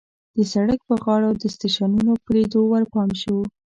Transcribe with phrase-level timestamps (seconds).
[0.35, 3.37] د سړک په غاړو د سټېشنونو په لیدو ورپام شو.